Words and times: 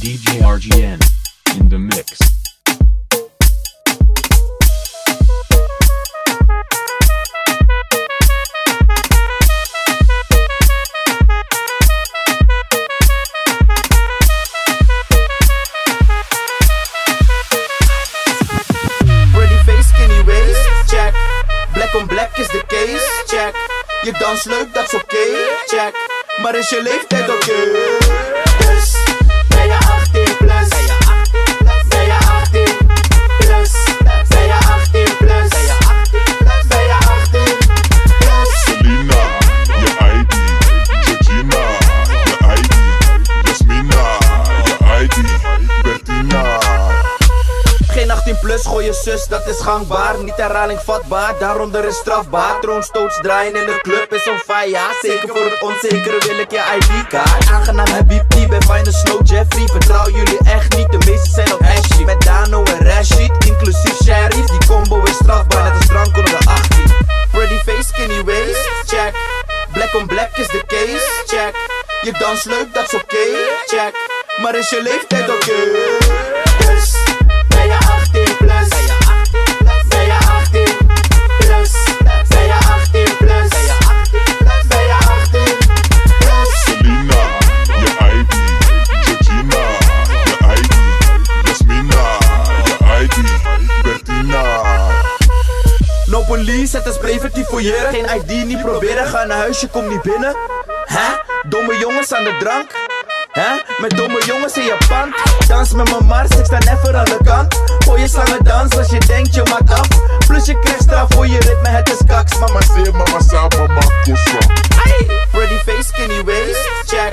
DJ 0.00 0.40
RGN 0.40 0.98
in 1.58 1.68
the 1.68 1.78
mix. 1.78 2.18
Pretty 19.34 19.58
face, 19.64 19.88
skinny 19.88 20.22
waist, 20.22 20.58
check. 20.88 21.14
Black 21.74 21.94
on 21.94 22.06
black 22.06 22.38
is 22.38 22.48
de 22.48 22.62
case, 22.68 23.06
check. 23.26 23.54
Je 24.02 24.12
dans 24.18 24.44
leuk, 24.44 24.74
dat 24.74 24.86
is 24.86 24.94
oké, 24.94 25.16
check. 25.66 25.94
Maar 26.42 26.54
is 26.54 26.68
je 26.68 26.82
leeftijd 26.82 27.28
oké? 27.28 27.72
Dus, 27.72 28.49
plus, 48.50 48.66
gooi 48.66 48.84
je 48.84 48.92
zus, 48.92 49.26
dat 49.26 49.46
is 49.46 49.60
gangbaar. 49.60 50.18
Niet 50.22 50.36
herhaling 50.36 50.80
vatbaar, 50.80 51.34
daaronder 51.38 51.84
is 51.84 51.96
strafbaar. 51.96 52.60
Troonstoots 52.60 53.18
draaien 53.22 53.54
in 53.54 53.66
de 53.66 53.78
club 53.82 54.12
is 54.12 54.28
on 54.28 54.38
fire. 54.46 54.96
Zeker 55.00 55.28
voor 55.28 55.44
het 55.44 55.62
onzekere 55.62 56.18
wil 56.26 56.38
ik 56.38 56.50
je 56.50 56.62
ID-kaart. 56.78 57.50
Aangenaam 57.50 57.86
Habibti, 57.86 58.46
ben 58.46 58.62
fijn 58.62 58.84
de 58.84 58.92
Snow 58.92 59.20
Jeffrey. 59.26 59.66
Vertrouw 59.66 60.10
jullie 60.10 60.38
echt 60.44 60.76
niet, 60.76 60.90
de 60.90 60.98
meeste 61.06 61.30
zijn 61.30 61.52
op 61.52 61.60
Ashley. 61.60 62.04
Met 62.04 62.22
Dano 62.22 62.62
en 62.62 62.86
Rashid, 62.86 63.32
inclusief 63.46 63.96
Sheriff. 64.02 64.46
Die 64.46 64.66
combo 64.66 65.02
is 65.02 65.14
strafbaar, 65.14 65.62
net 65.62 65.72
als 65.72 65.86
drank 65.86 66.16
onder 66.16 66.38
de 66.38 66.46
18. 66.46 66.84
Pretty 67.30 67.58
face, 67.58 67.82
skinny 67.82 68.24
waist, 68.24 68.68
check. 68.86 69.12
Black 69.72 69.94
on 69.94 70.06
black 70.06 70.36
is 70.36 70.48
de 70.48 70.62
case, 70.66 71.08
check. 71.26 71.54
Je 72.02 72.12
dans 72.18 72.44
leuk, 72.44 72.74
dat 72.74 72.84
is 72.84 72.94
oké, 72.94 73.24
check. 73.66 73.92
Maar 74.42 74.54
is 74.54 74.70
je 74.70 74.82
leeftijd 74.82 75.30
oké? 75.30 76.29
Police, 96.60 96.90
het 96.90 96.98
preventief 96.98 97.46
fouilleren. 97.46 97.92
Geen 97.92 98.06
ID, 98.16 98.44
niet 98.46 98.60
proberen, 98.62 99.06
ga 99.06 99.24
naar 99.24 99.36
huis, 99.36 99.60
je 99.60 99.68
komt 99.68 99.88
niet 99.88 100.02
binnen. 100.02 100.36
Hè? 100.84 101.08
Domme 101.48 101.78
jongens 101.78 102.12
aan 102.12 102.24
de 102.24 102.36
drank. 102.38 102.70
Hè? 103.32 103.48
Met 103.78 103.96
domme 103.96 104.24
jongens 104.26 104.56
in 104.56 104.62
je 104.62 104.76
pand. 104.88 105.14
Dans 105.48 105.72
met 105.72 105.90
mijn 105.90 106.04
mars, 106.04 106.30
ik 106.30 106.44
sta 106.44 106.58
never 106.58 106.96
aan 106.96 107.04
de 107.04 107.18
kant. 107.24 107.60
Gooi 107.84 108.00
je 108.00 108.08
slangen 108.08 108.44
dans 108.44 108.76
als 108.76 108.90
je 108.90 108.98
denkt 108.98 109.34
je 109.34 109.42
maakt 109.42 109.72
af. 109.72 109.88
Plus 110.26 110.46
je 110.46 110.58
krijgt 110.58 110.82
straf 110.82 111.06
voor 111.14 111.26
je 111.26 111.38
ritme, 111.38 111.68
het 111.68 111.88
is 111.88 111.98
kaks. 112.06 112.38
Mama 112.38 112.60
say, 112.60 112.92
mama 112.92 113.20
sa, 113.28 113.46
mama. 113.58 113.80
Ay! 114.84 115.06
Pretty 115.30 115.58
face, 115.66 115.88
skinny 115.88 116.24
waist, 116.24 116.68
check. 116.86 117.12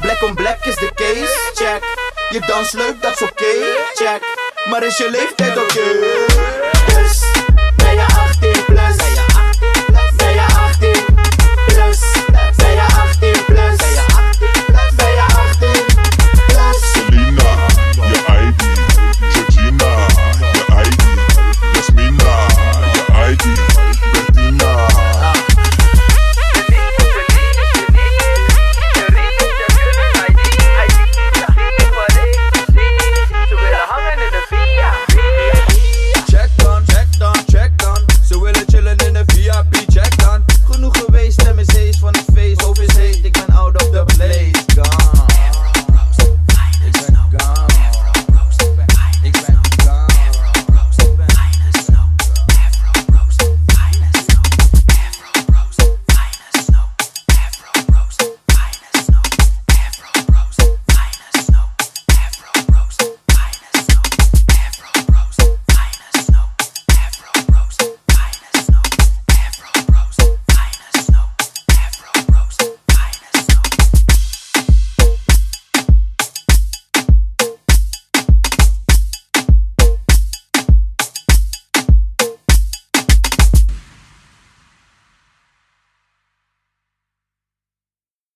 Black 0.00 0.22
on 0.22 0.34
black 0.34 0.64
is 0.64 0.76
de 0.76 0.90
case, 0.94 1.38
check. 1.54 1.82
Je 2.30 2.40
dans 2.46 2.72
leuk, 2.72 3.02
dat 3.02 3.12
is 3.12 3.22
oké, 3.22 3.52
check. 3.94 4.20
Maar 4.70 4.82
is 4.82 4.96
je 4.96 5.10
leeftijd 5.10 5.58
oké? 5.58 5.88
Dus, 6.86 7.20
ben 7.76 7.94
je 7.94 8.06
18 8.30 8.57
plus? 8.68 8.97